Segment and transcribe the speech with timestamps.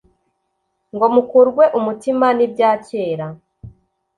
[0.93, 3.27] ngo mukurwe umutima n’ibya kera,